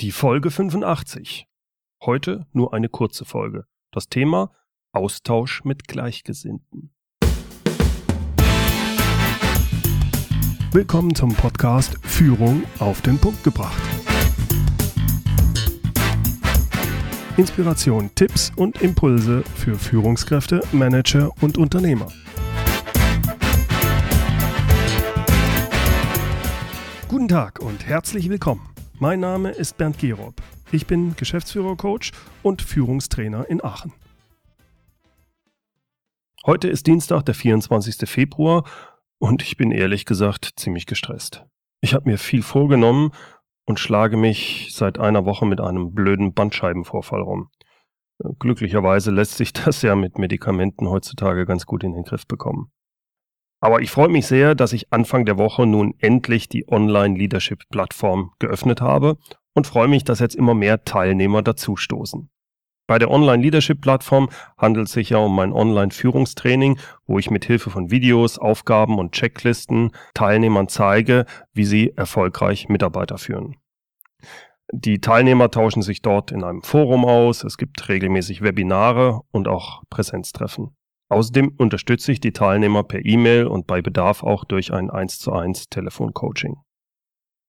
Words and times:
Die 0.00 0.12
Folge 0.12 0.50
85. 0.50 1.46
Heute 2.02 2.46
nur 2.54 2.72
eine 2.72 2.88
kurze 2.88 3.26
Folge. 3.26 3.66
Das 3.90 4.08
Thema 4.08 4.50
Austausch 4.92 5.62
mit 5.64 5.88
Gleichgesinnten. 5.88 6.94
Willkommen 10.72 11.14
zum 11.14 11.34
Podcast 11.34 11.98
Führung 12.00 12.62
auf 12.78 13.02
den 13.02 13.18
Punkt 13.18 13.44
gebracht. 13.44 13.78
Inspiration, 17.36 18.10
Tipps 18.14 18.52
und 18.56 18.80
Impulse 18.80 19.42
für 19.54 19.74
Führungskräfte, 19.74 20.62
Manager 20.72 21.30
und 21.42 21.58
Unternehmer. 21.58 22.08
Guten 27.06 27.28
Tag 27.28 27.58
und 27.58 27.84
herzlich 27.84 28.30
willkommen. 28.30 28.66
Mein 29.02 29.20
Name 29.20 29.48
ist 29.48 29.78
Bernd 29.78 29.98
Gerob. 29.98 30.34
Ich 30.72 30.86
bin 30.86 31.16
Geschäftsführer-Coach 31.16 32.12
und 32.42 32.60
Führungstrainer 32.60 33.48
in 33.48 33.64
Aachen. 33.64 33.94
Heute 36.44 36.68
ist 36.68 36.86
Dienstag, 36.86 37.22
der 37.22 37.34
24. 37.34 38.06
Februar 38.06 38.64
und 39.18 39.40
ich 39.40 39.56
bin 39.56 39.70
ehrlich 39.70 40.04
gesagt 40.04 40.52
ziemlich 40.56 40.84
gestresst. 40.84 41.46
Ich 41.80 41.94
habe 41.94 42.10
mir 42.10 42.18
viel 42.18 42.42
vorgenommen 42.42 43.12
und 43.64 43.80
schlage 43.80 44.18
mich 44.18 44.68
seit 44.74 44.98
einer 44.98 45.24
Woche 45.24 45.46
mit 45.46 45.62
einem 45.62 45.94
blöden 45.94 46.34
Bandscheibenvorfall 46.34 47.22
rum. 47.22 47.48
Glücklicherweise 48.38 49.10
lässt 49.12 49.38
sich 49.38 49.54
das 49.54 49.80
ja 49.80 49.96
mit 49.96 50.18
Medikamenten 50.18 50.90
heutzutage 50.90 51.46
ganz 51.46 51.64
gut 51.64 51.84
in 51.84 51.94
den 51.94 52.04
Griff 52.04 52.26
bekommen. 52.26 52.70
Aber 53.60 53.82
ich 53.82 53.90
freue 53.90 54.08
mich 54.08 54.26
sehr, 54.26 54.54
dass 54.54 54.72
ich 54.72 54.92
Anfang 54.92 55.26
der 55.26 55.36
Woche 55.36 55.66
nun 55.66 55.94
endlich 55.98 56.48
die 56.48 56.66
Online-Leadership-Plattform 56.66 58.32
geöffnet 58.38 58.80
habe 58.80 59.18
und 59.52 59.66
freue 59.66 59.88
mich, 59.88 60.04
dass 60.04 60.20
jetzt 60.20 60.34
immer 60.34 60.54
mehr 60.54 60.84
Teilnehmer 60.84 61.42
dazustoßen. 61.42 62.30
Bei 62.86 62.98
der 62.98 63.10
Online-Leadership-Plattform 63.10 64.30
handelt 64.58 64.88
es 64.88 64.94
sich 64.94 65.10
ja 65.10 65.18
um 65.18 65.36
mein 65.36 65.52
Online-Führungstraining, 65.52 66.78
wo 67.06 67.18
ich 67.18 67.30
mit 67.30 67.44
Hilfe 67.44 67.70
von 67.70 67.90
Videos, 67.90 68.38
Aufgaben 68.38 68.98
und 68.98 69.12
Checklisten 69.12 69.92
Teilnehmern 70.14 70.66
zeige, 70.66 71.26
wie 71.52 71.66
sie 71.66 71.92
erfolgreich 71.94 72.68
Mitarbeiter 72.68 73.18
führen. 73.18 73.56
Die 74.72 75.00
Teilnehmer 75.00 75.50
tauschen 75.50 75.82
sich 75.82 76.02
dort 76.02 76.32
in 76.32 76.42
einem 76.42 76.62
Forum 76.62 77.04
aus, 77.04 77.44
es 77.44 77.58
gibt 77.58 77.88
regelmäßig 77.88 78.42
Webinare 78.42 79.20
und 79.30 79.48
auch 79.48 79.82
Präsenztreffen. 79.90 80.76
Außerdem 81.10 81.52
unterstütze 81.58 82.12
ich 82.12 82.20
die 82.20 82.32
Teilnehmer 82.32 82.84
per 82.84 83.04
E-Mail 83.04 83.46
und 83.46 83.66
bei 83.66 83.82
Bedarf 83.82 84.22
auch 84.22 84.44
durch 84.44 84.72
ein 84.72 84.88
1 84.90 85.18
zu 85.18 85.32
1 85.32 85.68
Telefoncoaching. 85.68 86.56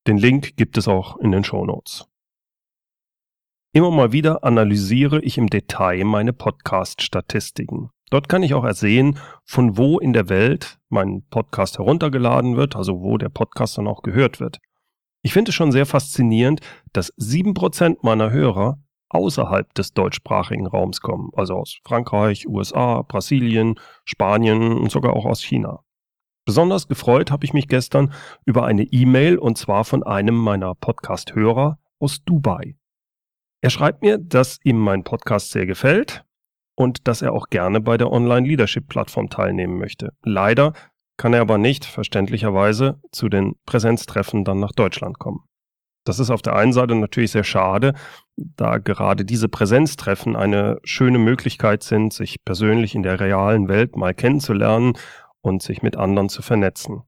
Den 0.08 0.18
Link 0.18 0.58
gibt 0.58 0.78
es 0.78 0.88
auch 0.88 1.18
in 1.18 1.32
den 1.32 1.44
Show 1.44 1.66
Notes. 1.66 2.08
Immer 3.74 3.90
mal 3.90 4.12
wieder 4.12 4.44
analysiere 4.44 5.22
ich 5.22 5.38
im 5.38 5.48
Detail 5.48 6.04
meine 6.04 6.34
Podcast-Statistiken. 6.34 7.90
Dort 8.12 8.28
kann 8.28 8.44
ich 8.44 8.54
auch 8.54 8.66
ersehen, 8.66 9.17
von 9.45 9.78
wo 9.78 9.98
in 9.98 10.12
der 10.12 10.28
Welt 10.28 10.80
mein 10.90 11.23
Podcast 11.30 11.78
heruntergeladen 11.78 12.58
wird, 12.58 12.76
also 12.76 13.02
wo 13.02 13.18
der 13.18 13.30
Podcast 13.30 13.78
dann 13.78 13.88
auch 13.88 14.03
gehört 14.03 14.42
wird. 14.42 14.59
Ich 15.23 15.31
finde 15.31 15.50
es 15.50 15.56
schon 15.56 15.72
sehr 15.72 15.86
faszinierend, 15.86 16.59
dass 16.92 17.14
sieben 17.16 17.53
Prozent 17.53 18.03
meiner 18.03 18.30
Hörer 18.30 18.80
außerhalb 19.09 19.73
des 19.76 19.94
deutschsprachigen 19.94 20.68
Raums 20.68 21.00
kommen, 21.00 21.30
also 21.36 21.56
aus 21.56 21.80
Frankreich, 21.86 22.48
USA, 22.48 23.02
Brasilien, 23.03 23.76
Spanien 24.03 24.73
und 24.73 24.92
sogar 24.92 25.14
auch 25.14 25.25
aus 25.25 25.42
China. 25.42 25.80
Besonders 26.46 26.90
gefreut 26.90 27.31
habe 27.31 27.46
ich 27.46 27.53
mich 27.53 27.69
gestern 27.69 28.12
über 28.46 28.66
eine 28.66 28.84
E-Mail 28.84 29.38
und 29.38 29.58
zwar 29.58 29.85
von 29.85 30.03
einem 30.03 30.35
meiner 30.35 30.75
Podcast-Hörer 30.75 31.80
aus 32.00 32.24
Dubai. 32.25 32.75
Er 33.62 33.69
schreibt 33.69 34.02
mir, 34.02 34.18
dass 34.18 34.59
ihm 34.66 34.80
mein 34.80 35.06
Podcast 35.06 35.52
sehr 35.52 35.66
gefällt 35.66 36.25
und 36.76 37.08
dass 37.08 37.22
er 37.22 37.34
auch 37.34 37.48
gerne 37.50 37.82
bei 37.82 37.98
der 37.98 38.12
Online-Leadership-Plattform 38.12 39.30
teilnehmen 39.30 39.78
möchte. 39.78 40.14
Leider 40.24 40.74
kann 41.18 41.34
er 41.34 41.42
aber 41.42 41.58
nicht, 41.58 41.86
verständlicherweise, 41.86 43.00
zu 43.12 43.30
den 43.30 43.54
Präsenztreffen 43.66 44.44
dann 44.44 44.59
nach 44.59 44.72
Deutschland 44.72 45.20
kommen. 45.20 45.42
Das 46.04 46.20
ist 46.20 46.32
auf 46.32 46.42
der 46.42 46.56
einen 46.56 46.74
Seite 46.74 46.96
natürlich 46.96 47.32
sehr 47.32 47.44
schade, 47.44 47.94
da 48.36 48.80
gerade 48.80 49.24
diese 49.24 49.48
Präsenztreffen 49.48 50.36
eine 50.36 50.80
schöne 50.84 51.20
Möglichkeit 51.20 51.84
sind, 51.84 52.12
sich 52.12 52.44
persönlich 52.44 52.96
in 52.96 53.03
der 53.03 53.20
realen 53.20 53.68
Welt 53.68 53.96
mal 53.96 54.16
kennenzulernen 54.16 54.94
und 55.42 55.62
sich 55.62 55.84
mit 55.84 55.98
anderen 55.98 56.30
zu 56.30 56.42
vernetzen. 56.42 57.03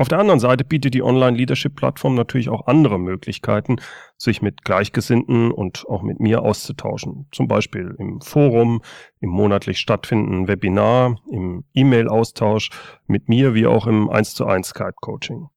Auf 0.00 0.06
der 0.06 0.20
anderen 0.20 0.38
Seite 0.38 0.64
bietet 0.64 0.94
die 0.94 1.02
Online-Leadership-Plattform 1.02 2.14
natürlich 2.14 2.48
auch 2.50 2.68
andere 2.68 3.00
Möglichkeiten, 3.00 3.80
sich 4.16 4.42
mit 4.42 4.64
Gleichgesinnten 4.64 5.50
und 5.50 5.86
auch 5.88 6.02
mit 6.02 6.20
mir 6.20 6.42
auszutauschen. 6.42 7.26
Zum 7.32 7.48
Beispiel 7.48 7.96
im 7.98 8.20
Forum, 8.20 8.80
im 9.18 9.30
monatlich 9.30 9.80
stattfindenden 9.80 10.46
Webinar, 10.46 11.20
im 11.28 11.64
E-Mail-Austausch 11.74 12.70
mit 13.08 13.28
mir 13.28 13.54
wie 13.54 13.66
auch 13.66 13.88
im 13.88 14.08
1 14.08 14.34
zu 14.34 14.46
1 14.46 14.68
Skype-Coaching. 14.68 15.48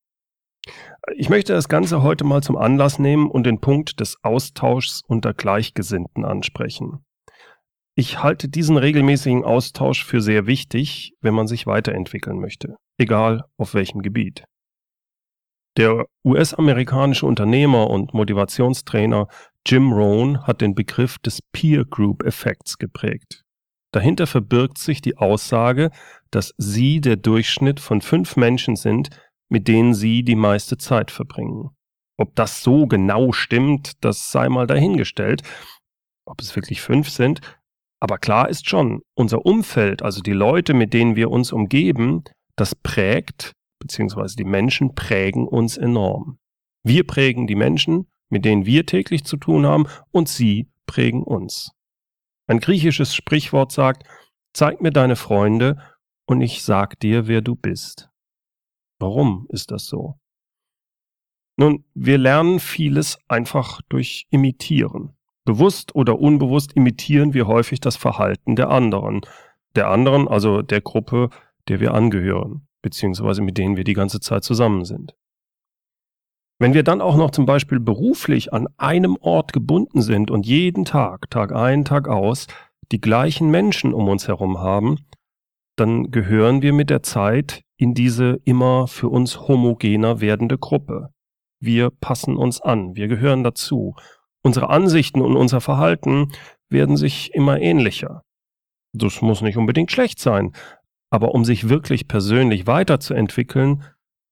Ich 1.16 1.30
möchte 1.30 1.54
das 1.54 1.70
Ganze 1.70 2.02
heute 2.02 2.24
mal 2.24 2.42
zum 2.42 2.58
Anlass 2.58 2.98
nehmen 2.98 3.30
und 3.30 3.46
den 3.46 3.62
Punkt 3.62 4.00
des 4.00 4.18
Austauschs 4.24 5.04
unter 5.08 5.36
Gleichgesinnten 5.36 6.26
ansprechen. 6.26 7.06
Ich 7.94 8.24
halte 8.24 8.50
diesen 8.50 8.78
regelmäßigen 8.78 9.44
Austausch 9.44 10.04
für 10.04 10.20
sehr 10.22 10.48
wichtig, 10.48 11.14
wenn 11.22 11.36
man 11.36 11.46
sich 11.46 11.68
weiterentwickeln 11.68 12.40
möchte 12.40 12.78
egal 13.02 13.44
auf 13.58 13.74
welchem 13.74 14.02
Gebiet. 14.02 14.46
Der 15.78 16.06
US-amerikanische 16.26 17.26
Unternehmer 17.26 17.90
und 17.90 18.14
Motivationstrainer 18.14 19.28
Jim 19.66 19.94
Rohn 19.94 20.46
hat 20.46 20.62
den 20.62 20.76
Begriff 20.76 21.18
des 21.20 21.42
Peer 21.54 21.86
Group 21.86 22.24
Effekts 22.24 22.78
geprägt. 22.78 23.44
Dahinter 23.94 24.28
verbirgt 24.28 24.78
sich 24.78 25.02
die 25.02 25.18
Aussage, 25.18 25.92
dass 26.30 26.54
Sie 26.58 27.02
der 27.02 27.18
Durchschnitt 27.18 27.80
von 27.80 28.02
fünf 28.02 28.36
Menschen 28.36 28.76
sind, 28.76 29.10
mit 29.50 29.68
denen 29.68 29.94
Sie 29.94 30.24
die 30.24 30.36
meiste 30.36 30.78
Zeit 30.78 31.12
verbringen. 31.12 31.70
Ob 32.18 32.36
das 32.36 32.64
so 32.64 32.86
genau 32.88 33.32
stimmt, 33.32 34.04
das 34.04 34.32
sei 34.32 34.48
mal 34.50 34.68
dahingestellt. 34.68 35.42
Ob 36.26 36.40
es 36.42 36.56
wirklich 36.56 36.82
fünf 36.82 37.10
sind. 37.10 37.42
Aber 38.00 38.18
klar 38.18 38.50
ist 38.50 38.70
schon, 38.70 39.02
unser 39.16 39.46
Umfeld, 39.46 40.02
also 40.02 40.22
die 40.22 40.34
Leute, 40.34 40.74
mit 40.74 40.94
denen 40.94 41.16
wir 41.16 41.30
uns 41.30 41.52
umgeben, 41.52 42.24
das 42.62 42.76
prägt, 42.76 43.54
beziehungsweise 43.80 44.36
die 44.36 44.44
Menschen 44.44 44.94
prägen 44.94 45.48
uns 45.48 45.78
enorm. 45.78 46.38
Wir 46.84 47.08
prägen 47.08 47.48
die 47.48 47.56
Menschen, 47.56 48.06
mit 48.30 48.46
denen 48.46 48.68
wir 48.68 48.86
täglich 48.86 49.24
zu 49.24 49.36
tun 49.36 49.66
haben, 49.66 49.88
und 50.12 50.30
sie 50.30 50.70
prägen 50.86 51.24
uns. 51.24 51.72
Ein 52.48 52.60
griechisches 52.60 53.16
Sprichwort 53.16 53.72
sagt, 53.72 54.04
zeig 54.54 54.80
mir 54.80 54.92
deine 54.92 55.16
Freunde 55.16 55.82
und 56.28 56.42
ich 56.42 56.62
sag 56.62 57.00
dir, 57.00 57.28
wer 57.28 57.42
du 57.42 57.56
bist. 57.56 58.12
Warum 59.00 59.48
ist 59.50 59.72
das 59.72 59.88
so? 59.88 60.20
Nun, 61.58 61.84
wir 61.96 62.20
lernen 62.20 62.60
vieles 62.60 63.18
einfach 63.28 63.82
durch 63.90 64.28
Imitieren. 64.30 65.18
Bewusst 65.46 65.96
oder 65.96 66.20
unbewusst 66.20 66.74
imitieren 66.74 67.34
wir 67.34 67.48
häufig 67.48 67.80
das 67.80 67.96
Verhalten 67.96 68.56
der 68.56 68.70
anderen. 68.70 69.22
Der 69.76 69.88
anderen, 69.88 70.28
also 70.28 70.62
der 70.62 70.82
Gruppe, 70.82 71.32
der 71.68 71.80
wir 71.80 71.94
angehören, 71.94 72.68
beziehungsweise 72.82 73.42
mit 73.42 73.58
denen 73.58 73.78
wir 73.78 73.84
die 73.84 73.94
ganze 73.94 74.20
Zeit 74.20 74.44
zusammen 74.44 74.86
sind. 74.86 75.16
Wenn 76.60 76.76
wir 76.76 76.84
dann 76.84 77.02
auch 77.02 77.16
noch 77.18 77.32
zum 77.32 77.48
Beispiel 77.48 77.80
beruflich 77.80 78.54
an 78.54 78.68
einem 78.78 79.18
Ort 79.20 79.52
gebunden 79.52 80.02
sind 80.04 80.30
und 80.30 80.46
jeden 80.46 80.86
Tag, 80.86 81.30
Tag 81.32 81.54
ein, 81.54 81.86
Tag 81.86 82.08
aus, 82.08 82.46
die 82.92 83.02
gleichen 83.02 83.50
Menschen 83.50 83.94
um 83.94 84.08
uns 84.08 84.28
herum 84.28 84.60
haben, 84.60 84.98
dann 85.76 86.12
gehören 86.12 86.62
wir 86.62 86.74
mit 86.74 86.92
der 86.92 87.02
Zeit 87.02 87.64
in 87.78 87.96
diese 87.96 88.40
immer 88.44 88.88
für 88.88 89.10
uns 89.10 89.48
homogener 89.48 90.22
werdende 90.22 90.60
Gruppe. 90.60 91.10
Wir 91.60 91.90
passen 91.90 92.38
uns 92.38 92.62
an, 92.62 92.96
wir 92.96 93.08
gehören 93.08 93.44
dazu. 93.44 93.96
Unsere 94.44 94.70
Ansichten 94.70 95.22
und 95.22 95.36
unser 95.36 95.62
Verhalten 95.62 96.32
werden 96.70 96.98
sich 96.98 97.34
immer 97.34 97.60
ähnlicher. 97.60 98.22
Das 98.94 99.22
muss 99.22 99.42
nicht 99.42 99.58
unbedingt 99.58 99.92
schlecht 99.92 100.20
sein, 100.20 100.52
aber 101.12 101.36
um 101.36 101.46
sich 101.46 101.70
wirklich 101.70 102.08
persönlich 102.08 102.66
weiterzuentwickeln, 102.66 103.84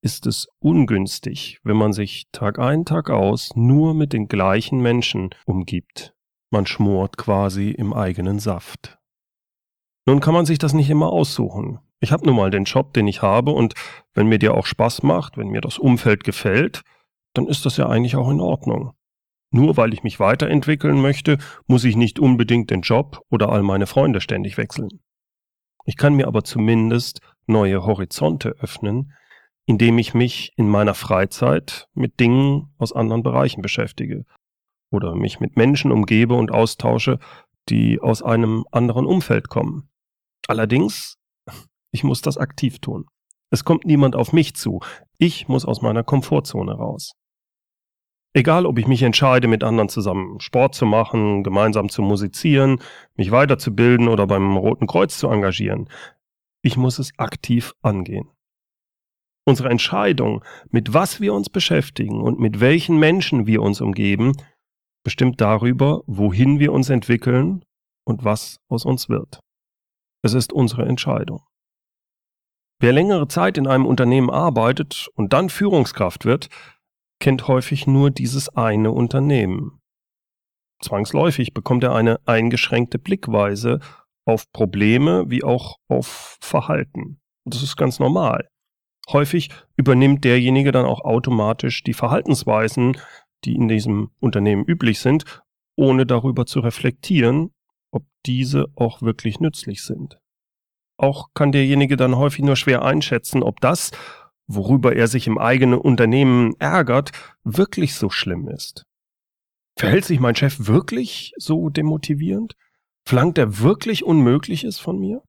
ist 0.02 0.26
es 0.26 0.48
ungünstig, 0.60 1.60
wenn 1.64 1.76
man 1.76 1.92
sich 1.92 2.28
Tag 2.32 2.58
ein, 2.58 2.86
Tag 2.86 3.10
aus 3.10 3.52
nur 3.56 3.94
mit 3.94 4.14
den 4.14 4.30
gleichen 4.30 4.80
Menschen 4.80 5.30
umgibt. 5.46 6.16
Man 6.52 6.66
schmort 6.66 7.18
quasi 7.18 7.70
im 7.70 7.94
eigenen 7.94 8.40
Saft. 8.40 8.98
Nun 10.08 10.22
kann 10.22 10.34
man 10.34 10.46
sich 10.46 10.58
das 10.58 10.74
nicht 10.74 10.90
immer 10.90 11.12
aussuchen. 11.12 11.80
Ich 12.00 12.14
habe 12.14 12.26
nun 12.26 12.38
mal 12.38 12.50
den 12.50 12.64
Job, 12.64 12.94
den 12.94 13.08
ich 13.08 13.22
habe, 13.22 13.52
und 13.52 13.74
wenn 14.14 14.28
mir 14.28 14.40
der 14.40 14.54
auch 14.54 14.66
Spaß 14.66 15.04
macht, 15.04 15.38
wenn 15.38 15.50
mir 15.50 15.62
das 15.62 15.78
Umfeld 15.78 16.24
gefällt, 16.24 16.82
dann 17.34 17.46
ist 17.46 17.66
das 17.66 17.76
ja 17.76 17.90
eigentlich 17.90 18.16
auch 18.16 18.30
in 18.30 18.40
Ordnung. 18.40 18.94
Nur 19.52 19.76
weil 19.76 19.94
ich 19.94 20.04
mich 20.04 20.20
weiterentwickeln 20.20 21.02
möchte, 21.02 21.38
muss 21.68 21.84
ich 21.84 21.98
nicht 21.98 22.20
unbedingt 22.20 22.72
den 22.72 22.82
Job 22.82 23.22
oder 23.30 23.50
all 23.50 23.64
meine 23.64 23.86
Freunde 23.86 24.22
ständig 24.22 24.58
wechseln. 24.58 25.02
Ich 25.90 25.98
kann 25.98 26.14
mir 26.14 26.28
aber 26.28 26.44
zumindest 26.44 27.20
neue 27.48 27.84
Horizonte 27.84 28.50
öffnen, 28.60 29.12
indem 29.66 29.98
ich 29.98 30.14
mich 30.14 30.54
in 30.56 30.70
meiner 30.70 30.94
Freizeit 30.94 31.88
mit 31.96 32.20
Dingen 32.20 32.72
aus 32.78 32.94
anderen 32.94 33.24
Bereichen 33.24 33.64
beschäftige 33.64 34.24
oder 34.92 35.16
mich 35.16 35.40
mit 35.40 35.58
Menschen 35.58 35.92
umgebe 35.92 36.36
und 36.36 36.52
austausche, 36.52 37.18
die 37.70 38.00
aus 38.00 38.22
einem 38.22 38.66
anderen 38.72 39.08
Umfeld 39.08 39.50
kommen. 39.50 39.90
Allerdings, 40.48 41.18
ich 41.90 42.04
muss 42.04 42.22
das 42.22 42.38
aktiv 42.38 42.78
tun. 42.78 43.08
Es 43.50 43.64
kommt 43.64 43.86
niemand 43.86 44.16
auf 44.16 44.32
mich 44.32 44.56
zu. 44.56 44.82
Ich 45.18 45.48
muss 45.48 45.66
aus 45.66 45.82
meiner 45.82 46.04
Komfortzone 46.04 46.74
raus. 46.74 47.14
Egal, 48.34 48.68
ob 48.68 48.78
ich 48.78 48.88
mich 48.88 49.02
entscheide, 49.02 49.48
mit 49.48 49.64
anderen 49.64 49.90
zusammen 49.90 50.40
Sport 50.40 50.76
zu 50.76 50.86
machen, 50.86 51.44
gemeinsam 51.44 51.90
zu 51.90 52.04
musizieren, 52.04 52.80
mich 53.16 53.32
weiterzubilden 53.32 54.08
oder 54.08 54.28
beim 54.28 54.56
Roten 54.56 54.86
Kreuz 54.86 55.18
zu 55.18 55.28
engagieren, 55.30 55.90
ich 56.62 56.78
muss 56.78 57.00
es 57.00 57.12
aktiv 57.18 57.74
angehen. 57.82 58.30
Unsere 59.46 59.70
Entscheidung, 59.70 60.44
mit 60.70 60.94
was 60.94 61.22
wir 61.22 61.34
uns 61.34 61.50
beschäftigen 61.50 62.22
und 62.22 62.40
mit 62.40 62.60
welchen 62.60 63.00
Menschen 63.00 63.48
wir 63.48 63.64
uns 63.64 63.82
umgeben, 63.82 64.34
bestimmt 65.04 65.42
darüber, 65.42 66.04
wohin 66.06 66.60
wir 66.60 66.72
uns 66.72 66.90
entwickeln 66.90 67.66
und 68.06 68.24
was 68.24 68.60
aus 68.68 68.86
uns 68.86 69.10
wird. 69.10 69.40
Es 70.22 70.34
ist 70.34 70.54
unsere 70.54 70.86
Entscheidung. 70.86 71.42
Wer 72.80 72.94
längere 72.94 73.28
Zeit 73.28 73.58
in 73.58 73.68
einem 73.68 73.86
Unternehmen 73.86 74.30
arbeitet 74.30 75.10
und 75.16 75.34
dann 75.34 75.50
Führungskraft 75.50 76.26
wird, 76.26 76.50
kennt 77.20 77.48
häufig 77.48 77.88
nur 77.88 78.12
dieses 78.12 78.50
eine 78.50 78.92
Unternehmen. 78.92 79.82
Zwangsläufig 80.82 81.54
bekommt 81.54 81.84
er 81.84 81.94
eine 81.94 82.20
eingeschränkte 82.26 83.00
Blickweise 83.00 83.80
auf 84.26 84.52
Probleme 84.52 85.26
wie 85.28 85.44
auch 85.44 85.78
auf 85.90 86.38
Verhalten. 86.42 87.20
Das 87.46 87.64
ist 87.64 87.76
ganz 87.76 88.00
normal. 88.00 88.48
Häufig 89.10 89.50
übernimmt 89.76 90.24
derjenige 90.24 90.72
dann 90.72 90.86
auch 90.86 91.02
automatisch 91.02 91.84
die 91.84 91.94
Verhaltensweisen, 91.94 92.98
die 93.44 93.56
in 93.56 93.68
diesem 93.68 94.12
Unternehmen 94.20 94.66
üblich 94.66 95.00
sind, 95.00 95.26
ohne 95.76 96.06
darüber 96.06 96.46
zu 96.46 96.60
reflektieren, 96.60 97.52
ob 97.92 98.04
diese 98.26 98.68
auch 98.76 99.02
wirklich 99.02 99.40
nützlich 99.40 99.82
sind. 99.82 100.20
Auch 100.98 101.30
kann 101.34 101.52
derjenige 101.52 101.96
dann 101.96 102.18
häufig 102.18 102.44
nur 102.44 102.58
schwer 102.58 102.84
einschätzen, 102.84 103.42
ob 103.42 103.62
das, 103.62 103.92
worüber 104.50 104.96
er 104.96 105.08
sich 105.08 105.28
im 105.28 105.38
eigenen 105.38 105.80
Unternehmen 105.80 106.54
ärgert, 106.60 107.12
wirklich 107.44 107.94
so 107.94 108.10
schlimm 108.10 108.50
ist. 108.50 108.84
Verhält 109.78 110.04
sich 110.04 110.20
mein 110.20 110.36
Chef 110.36 110.68
wirklich 110.68 111.32
so 111.38 111.70
demotivierend? 111.70 112.56
Verlangt 113.08 113.38
er 113.38 113.60
wirklich 113.60 114.04
Unmögliches 114.04 114.80
von 114.80 115.00
mir? 115.00 115.22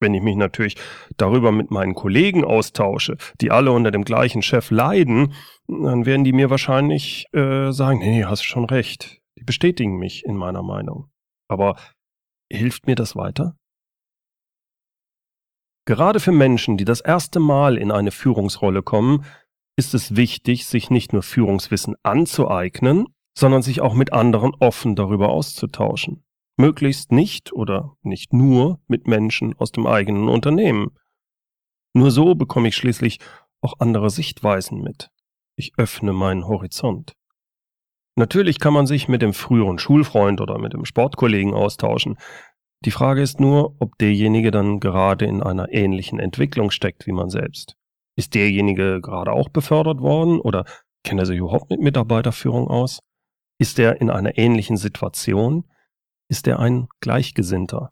Wenn 0.00 0.12
ich 0.12 0.22
mich 0.22 0.36
natürlich 0.36 0.76
darüber 1.16 1.50
mit 1.50 1.70
meinen 1.70 1.94
Kollegen 1.94 2.44
austausche, 2.44 3.16
die 3.40 3.50
alle 3.50 3.72
unter 3.72 3.90
dem 3.90 4.04
gleichen 4.04 4.42
Chef 4.42 4.70
leiden, 4.70 5.32
dann 5.66 6.04
werden 6.04 6.24
die 6.24 6.32
mir 6.32 6.50
wahrscheinlich 6.50 7.26
äh, 7.32 7.70
sagen, 7.72 8.00
nee, 8.00 8.24
hast 8.24 8.42
schon 8.42 8.64
recht. 8.64 9.20
Die 9.38 9.44
bestätigen 9.44 9.96
mich 9.96 10.24
in 10.24 10.36
meiner 10.36 10.62
Meinung. 10.62 11.10
Aber 11.48 11.76
hilft 12.52 12.86
mir 12.86 12.96
das 12.96 13.16
weiter? 13.16 13.56
Gerade 15.86 16.18
für 16.20 16.32
Menschen, 16.32 16.76
die 16.76 16.84
das 16.84 17.00
erste 17.00 17.40
Mal 17.40 17.76
in 17.76 17.90
eine 17.90 18.10
Führungsrolle 18.10 18.82
kommen, 18.82 19.24
ist 19.76 19.94
es 19.94 20.16
wichtig, 20.16 20.66
sich 20.66 20.90
nicht 20.90 21.12
nur 21.12 21.22
Führungswissen 21.22 21.96
anzueignen, 22.02 23.06
sondern 23.36 23.62
sich 23.62 23.80
auch 23.80 23.94
mit 23.94 24.12
anderen 24.12 24.52
offen 24.60 24.96
darüber 24.96 25.28
auszutauschen. 25.30 26.24
Möglichst 26.56 27.10
nicht 27.10 27.52
oder 27.52 27.96
nicht 28.02 28.32
nur 28.32 28.80
mit 28.86 29.08
Menschen 29.08 29.54
aus 29.58 29.72
dem 29.72 29.86
eigenen 29.86 30.28
Unternehmen. 30.28 30.96
Nur 31.92 32.10
so 32.10 32.34
bekomme 32.34 32.68
ich 32.68 32.76
schließlich 32.76 33.18
auch 33.60 33.74
andere 33.80 34.10
Sichtweisen 34.10 34.80
mit. 34.80 35.10
Ich 35.56 35.72
öffne 35.76 36.12
meinen 36.12 36.46
Horizont. 36.46 37.14
Natürlich 38.16 38.60
kann 38.60 38.72
man 38.72 38.86
sich 38.86 39.08
mit 39.08 39.22
dem 39.22 39.32
früheren 39.32 39.78
Schulfreund 39.78 40.40
oder 40.40 40.58
mit 40.58 40.72
dem 40.72 40.84
Sportkollegen 40.84 41.52
austauschen, 41.52 42.16
die 42.84 42.90
Frage 42.90 43.22
ist 43.22 43.40
nur, 43.40 43.74
ob 43.78 43.96
derjenige 43.98 44.50
dann 44.50 44.78
gerade 44.78 45.24
in 45.24 45.42
einer 45.42 45.72
ähnlichen 45.72 46.18
Entwicklung 46.18 46.70
steckt 46.70 47.06
wie 47.06 47.12
man 47.12 47.30
selbst. 47.30 47.76
Ist 48.16 48.34
derjenige 48.34 49.00
gerade 49.00 49.32
auch 49.32 49.48
befördert 49.48 50.00
worden 50.00 50.38
oder 50.38 50.64
kennt 51.02 51.20
er 51.20 51.26
sich 51.26 51.38
überhaupt 51.38 51.70
mit 51.70 51.80
Mitarbeiterführung 51.80 52.68
aus? 52.68 53.00
Ist 53.58 53.78
er 53.78 54.00
in 54.00 54.10
einer 54.10 54.36
ähnlichen 54.36 54.76
Situation? 54.76 55.64
Ist 56.28 56.46
er 56.46 56.58
ein 56.58 56.88
Gleichgesinnter? 57.00 57.90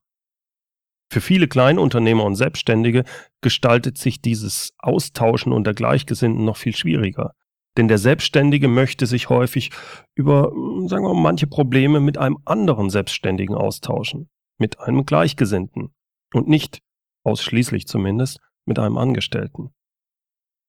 Für 1.11 1.21
viele 1.21 1.49
Kleinunternehmer 1.49 2.25
und 2.25 2.37
Selbstständige 2.37 3.05
gestaltet 3.41 3.99
sich 3.99 4.21
dieses 4.21 4.73
Austauschen 4.79 5.53
unter 5.53 5.75
Gleichgesinnten 5.75 6.45
noch 6.45 6.57
viel 6.57 6.75
schwieriger. 6.75 7.33
Denn 7.79 7.89
der 7.89 7.99
Selbstständige 7.99 8.69
möchte 8.69 9.07
sich 9.07 9.31
häufig 9.31 9.71
über, 10.15 10.53
sagen 10.87 11.05
wir 11.05 11.15
mal, 11.15 11.23
manche 11.23 11.47
Probleme 11.47 12.01
mit 12.01 12.19
einem 12.19 12.39
anderen 12.45 12.91
Selbstständigen 12.91 13.55
austauschen 13.55 14.29
mit 14.63 14.79
einem 14.79 15.05
Gleichgesinnten 15.05 15.93
und 16.33 16.47
nicht, 16.47 16.79
ausschließlich 17.25 17.89
zumindest, 17.89 18.39
mit 18.65 18.79
einem 18.79 18.97
Angestellten. 18.97 19.71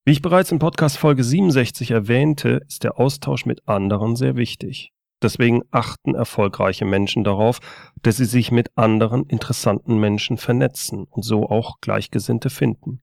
Wie 0.04 0.14
ich 0.14 0.24
bereits 0.24 0.52
in 0.52 0.58
Podcast 0.58 0.98
Folge 0.98 1.24
67 1.24 1.92
erwähnte, 1.92 2.62
ist 2.68 2.84
der 2.84 3.00
Austausch 3.00 3.46
mit 3.46 3.68
anderen 3.68 4.16
sehr 4.16 4.36
wichtig. 4.36 4.92
Deswegen 5.22 5.62
achten 5.70 6.16
erfolgreiche 6.16 6.86
Menschen 6.86 7.24
darauf, 7.24 7.60
dass 8.02 8.18
sie 8.18 8.26
sich 8.26 8.52
mit 8.52 8.76
anderen 8.76 9.28
interessanten 9.28 10.00
Menschen 10.00 10.38
vernetzen 10.38 11.04
und 11.04 11.22
so 11.22 11.48
auch 11.48 11.76
Gleichgesinnte 11.80 12.50
finden. 12.50 13.00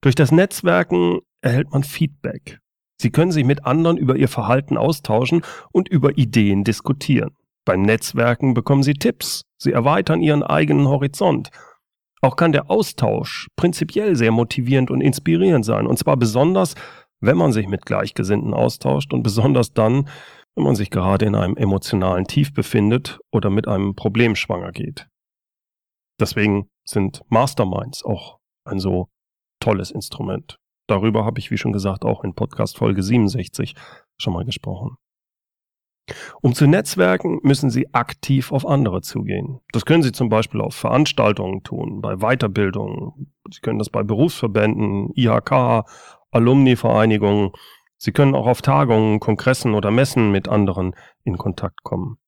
Durch 0.00 0.14
das 0.14 0.32
Netzwerken 0.32 1.20
erhält 1.42 1.70
man 1.70 1.84
Feedback. 1.84 2.60
Sie 2.98 3.10
können 3.10 3.30
sich 3.30 3.44
mit 3.44 3.66
anderen 3.66 3.98
über 3.98 4.16
ihr 4.16 4.28
Verhalten 4.28 4.78
austauschen 4.78 5.42
und 5.70 5.86
über 5.88 6.16
Ideen 6.16 6.64
diskutieren. 6.64 7.36
Beim 7.64 7.82
Netzwerken 7.82 8.54
bekommen 8.54 8.82
Sie 8.82 8.94
Tipps, 8.94 9.42
Sie 9.62 9.72
erweitern 9.72 10.20
Ihren 10.20 10.42
eigenen 10.42 10.88
Horizont. 10.88 11.50
Auch 12.20 12.36
kann 12.36 12.52
der 12.52 12.70
Austausch 12.70 13.48
prinzipiell 13.56 14.16
sehr 14.16 14.30
motivierend 14.30 14.90
und 14.90 15.00
inspirierend 15.00 15.64
sein, 15.64 15.86
und 15.86 15.98
zwar 15.98 16.16
besonders, 16.16 16.74
wenn 17.20 17.36
man 17.36 17.52
sich 17.52 17.68
mit 17.68 17.86
Gleichgesinnten 17.86 18.54
austauscht 18.54 19.12
und 19.12 19.22
besonders 19.22 19.72
dann, 19.72 20.08
wenn 20.54 20.64
man 20.64 20.76
sich 20.76 20.90
gerade 20.90 21.24
in 21.24 21.34
einem 21.34 21.56
emotionalen 21.56 22.26
Tief 22.26 22.52
befindet 22.52 23.18
oder 23.32 23.50
mit 23.50 23.68
einem 23.68 23.94
Problem 23.94 24.36
schwanger 24.36 24.72
geht. 24.72 25.08
Deswegen 26.20 26.68
sind 26.84 27.22
Masterminds 27.28 28.04
auch 28.04 28.38
ein 28.64 28.78
so 28.78 29.08
tolles 29.60 29.90
Instrument. 29.90 30.56
Darüber 30.88 31.24
habe 31.24 31.38
ich, 31.38 31.50
wie 31.50 31.58
schon 31.58 31.72
gesagt, 31.72 32.04
auch 32.04 32.22
in 32.24 32.34
Podcast 32.34 32.76
Folge 32.76 33.02
67 33.02 33.74
schon 34.20 34.32
mal 34.32 34.44
gesprochen. 34.44 34.96
Um 36.40 36.54
zu 36.54 36.66
netzwerken, 36.66 37.38
müssen 37.42 37.70
Sie 37.70 37.94
aktiv 37.94 38.52
auf 38.52 38.66
andere 38.66 39.02
zugehen. 39.02 39.60
Das 39.72 39.84
können 39.84 40.02
Sie 40.02 40.12
zum 40.12 40.28
Beispiel 40.28 40.60
auf 40.60 40.74
Veranstaltungen 40.74 41.62
tun, 41.62 42.00
bei 42.00 42.16
Weiterbildungen. 42.16 43.32
Sie 43.50 43.60
können 43.60 43.78
das 43.78 43.90
bei 43.90 44.02
Berufsverbänden, 44.02 45.10
IHK, 45.14 45.84
Alumni-Vereinigungen. 46.30 47.52
Sie 47.98 48.12
können 48.12 48.34
auch 48.34 48.46
auf 48.46 48.62
Tagungen, 48.62 49.20
Kongressen 49.20 49.74
oder 49.74 49.90
Messen 49.90 50.32
mit 50.32 50.48
anderen 50.48 50.94
in 51.24 51.38
Kontakt 51.38 51.84
kommen. 51.84 52.18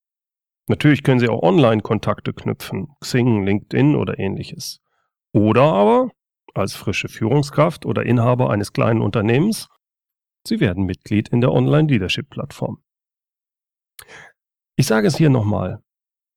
Natürlich 0.68 1.02
können 1.02 1.20
Sie 1.20 1.28
auch 1.28 1.42
Online-Kontakte 1.42 2.32
knüpfen, 2.32 2.88
Xing, 3.00 3.44
LinkedIn 3.44 3.96
oder 3.96 4.18
ähnliches. 4.18 4.80
Oder 5.32 5.64
aber 5.64 6.10
als 6.54 6.74
frische 6.74 7.08
Führungskraft 7.08 7.84
oder 7.84 8.06
Inhaber 8.06 8.50
eines 8.50 8.72
kleinen 8.72 9.02
Unternehmens, 9.02 9.68
Sie 10.46 10.60
werden 10.60 10.84
Mitglied 10.84 11.28
in 11.30 11.40
der 11.40 11.52
Online-Leadership-Plattform. 11.52 12.78
Ich 14.76 14.86
sage 14.86 15.06
es 15.06 15.16
hier 15.16 15.30
nochmal. 15.30 15.82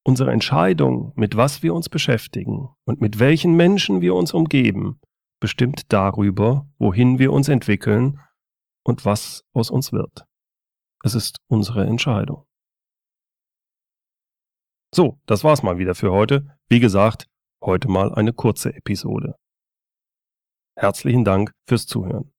Unsere 0.04 0.32
Entscheidung, 0.32 1.12
mit 1.16 1.36
was 1.36 1.64
wir 1.64 1.74
uns 1.74 1.90
beschäftigen 1.90 2.70
und 2.86 3.02
mit 3.02 3.20
welchen 3.20 3.56
Menschen 3.56 4.02
wir 4.02 4.16
uns 4.16 4.34
umgeben, 4.34 5.02
bestimmt 5.40 5.92
darüber, 5.92 6.68
wohin 6.78 7.20
wir 7.20 7.34
uns 7.34 7.50
entwickeln 7.50 8.20
und 8.84 9.06
was 9.06 9.44
aus 9.54 9.70
uns 9.70 9.92
wird. 9.92 10.26
Es 11.04 11.14
ist 11.14 11.38
unsere 11.48 11.86
Entscheidung. 11.86 12.46
So, 14.96 15.20
das 15.26 15.44
war's 15.44 15.62
mal 15.62 15.78
wieder 15.78 15.96
für 15.96 16.12
heute. 16.12 16.58
Wie 16.70 16.80
gesagt, 16.80 17.28
heute 17.62 17.90
mal 17.90 18.14
eine 18.16 18.34
kurze 18.34 18.74
Episode. 18.74 19.36
Herzlichen 20.78 21.26
Dank 21.26 21.52
fürs 21.68 21.86
Zuhören. 21.86 22.34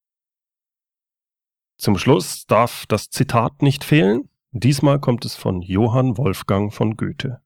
Zum 1.79 1.99
Schluss 1.99 2.47
darf 2.47 2.87
das 2.87 3.11
Zitat 3.11 3.63
nicht 3.63 3.85
fehlen. 3.85 4.29
Diesmal 4.52 4.99
kommt 4.99 5.26
es 5.26 5.35
von 5.35 5.61
Johann 5.61 6.17
Wolfgang 6.17 6.73
von 6.73 6.97
Goethe. 6.97 7.43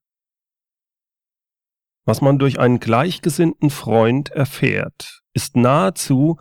Was 2.05 2.21
man 2.21 2.39
durch 2.39 2.59
einen 2.59 2.79
gleichgesinnten 2.79 3.69
Freund 3.69 4.29
erfährt, 4.29 5.21
ist 5.33 5.57
nahezu, 5.57 6.39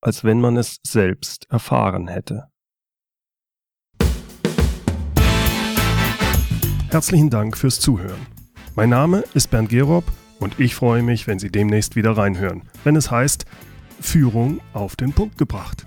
als 0.00 0.24
wenn 0.24 0.40
man 0.40 0.56
es 0.56 0.80
selbst 0.84 1.48
erfahren 1.48 2.08
hätte. 2.08 2.50
Herzlichen 6.90 7.30
Dank 7.30 7.56
fürs 7.56 7.78
Zuhören. 7.78 8.26
Mein 8.74 8.90
Name 8.90 9.22
ist 9.34 9.52
Bernd 9.52 9.68
Gerob 9.68 10.04
und 10.40 10.58
ich 10.58 10.74
freue 10.74 11.04
mich, 11.04 11.28
wenn 11.28 11.38
Sie 11.38 11.50
demnächst 11.50 11.94
wieder 11.94 12.16
reinhören, 12.16 12.68
wenn 12.82 12.96
es 12.96 13.12
heißt 13.12 13.46
Führung 14.00 14.60
auf 14.72 14.96
den 14.96 15.12
Punkt 15.12 15.38
gebracht. 15.38 15.86